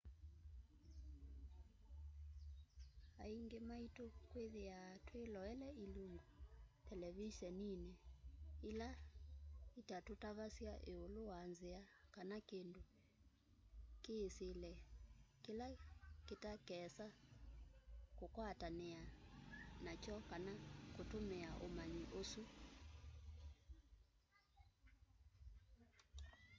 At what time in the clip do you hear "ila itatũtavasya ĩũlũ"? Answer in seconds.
8.69-11.21